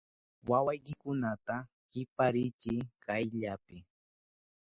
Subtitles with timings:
[0.49, 1.55] ¡Wawaykikunata
[1.91, 3.77] kiparichiy kayllapi!